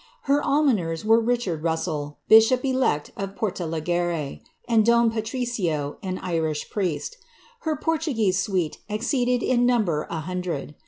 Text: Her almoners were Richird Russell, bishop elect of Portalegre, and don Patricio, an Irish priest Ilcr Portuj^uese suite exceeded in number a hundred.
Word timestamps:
Her 0.23 0.41
almoners 0.43 1.05
were 1.05 1.21
Richird 1.21 1.61
Russell, 1.63 2.17
bishop 2.27 2.65
elect 2.65 3.11
of 3.15 3.35
Portalegre, 3.35 4.41
and 4.67 4.83
don 4.83 5.11
Patricio, 5.11 5.97
an 6.01 6.17
Irish 6.23 6.71
priest 6.71 7.17
Ilcr 7.63 7.79
Portuj^uese 7.83 8.33
suite 8.33 8.79
exceeded 8.89 9.43
in 9.43 9.63
number 9.63 10.07
a 10.09 10.21
hundred. 10.21 10.73